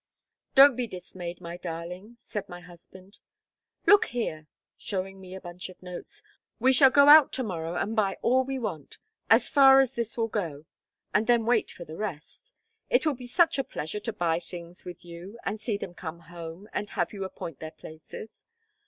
"Don't 0.55 0.75
be 0.75 0.87
dismayed, 0.87 1.39
my 1.41 1.57
darling," 1.57 2.15
said 2.17 2.49
my 2.49 2.59
husband. 2.59 3.19
"Look 3.85 4.05
here," 4.05 4.47
showing 4.75 5.21
me 5.21 5.35
a 5.35 5.39
bunch 5.39 5.69
of 5.69 5.83
notes, 5.83 6.23
"we 6.59 6.73
shall 6.73 6.89
go 6.89 7.07
out 7.07 7.31
to 7.33 7.43
morrow 7.43 7.75
and 7.75 7.95
buy 7.95 8.17
all 8.23 8.43
we 8.43 8.57
want, 8.57 8.97
as 9.29 9.47
far 9.47 9.79
as 9.79 9.93
this 9.93 10.17
will 10.17 10.27
go, 10.27 10.65
and 11.13 11.27
then 11.27 11.45
wait 11.45 11.69
for 11.69 11.85
the 11.85 11.97
rest. 11.97 12.51
It 12.89 13.05
will 13.05 13.13
be 13.13 13.27
such 13.27 13.59
a 13.59 13.63
pleasure 13.63 13.99
to 13.99 14.11
buy 14.11 14.37
the 14.39 14.45
things 14.45 14.85
with 14.85 15.05
you, 15.05 15.37
and 15.45 15.61
see 15.61 15.77
them 15.77 15.93
come 15.93 16.21
home, 16.21 16.67
and 16.73 16.89
have 16.89 17.13
you 17.13 17.23
appoint 17.23 17.59
their 17.59 17.69
places. 17.69 18.43